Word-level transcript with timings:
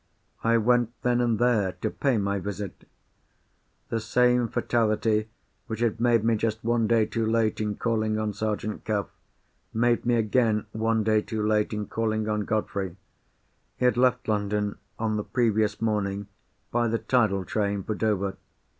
I 0.43 0.57
went, 0.57 0.89
then 1.03 1.21
and 1.21 1.37
there, 1.37 1.73
to 1.73 1.91
pay 1.91 2.17
my 2.17 2.39
visit. 2.39 2.87
The 3.89 3.99
same 3.99 4.47
fatality 4.47 5.29
which 5.67 5.81
had 5.81 5.99
made 6.01 6.23
me 6.23 6.35
just 6.37 6.63
one 6.63 6.87
day 6.87 7.05
too 7.05 7.23
late 7.23 7.61
in 7.61 7.75
calling 7.75 8.17
on 8.17 8.33
Sergeant 8.33 8.83
Cuff, 8.83 9.11
made 9.75 10.03
me 10.03 10.15
again 10.15 10.65
one 10.71 11.03
day 11.03 11.21
too 11.21 11.45
late 11.45 11.71
in 11.71 11.85
calling 11.85 12.27
on 12.27 12.45
Godfrey. 12.45 12.95
He 13.77 13.85
had 13.85 13.95
left 13.95 14.27
London, 14.27 14.79
on 14.97 15.17
the 15.17 15.23
previous 15.23 15.79
morning, 15.79 16.25
by 16.71 16.87
the 16.87 16.97
tidal 16.97 17.45
train, 17.45 17.83
for 17.83 17.93
Dover. 17.93 18.37